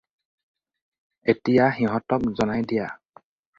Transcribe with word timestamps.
এতিয়া 1.33 1.65
সিহঁতক 1.75 2.21
জনাই 2.37 2.61
দিয়া। 2.69 2.87